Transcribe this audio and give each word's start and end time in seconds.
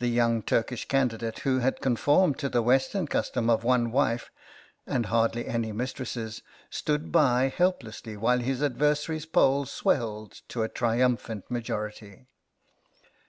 The 0.00 0.08
Young 0.08 0.42
Turkish 0.42 0.88
candidate, 0.88 1.38
who 1.46 1.60
had 1.60 1.80
conformed 1.80 2.36
to 2.40 2.48
the 2.48 2.62
Western 2.64 3.06
custom 3.06 3.48
of 3.48 3.62
one 3.62 3.92
wife 3.92 4.28
and 4.88 5.06
hardly 5.06 5.46
any 5.46 5.70
mistresses, 5.70 6.42
stood 6.68 7.12
by 7.12 7.42
YOUNG 7.42 7.50
TURKISH 7.50 7.54
CATASTROPHE 7.54 7.60
41 7.60 7.68
helplessly 7.68 8.16
while 8.16 8.38
his 8.40 8.60
adversary's 8.60 9.26
poll 9.26 9.66
swelled 9.66 10.40
to 10.48 10.64
a 10.64 10.68
triumphant 10.68 11.48
majority. 11.48 12.26